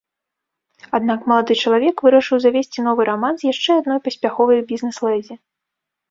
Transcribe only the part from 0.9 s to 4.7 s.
Аднак малады чалавек вырашыў завесці новы раман з яшчэ адной паспяховай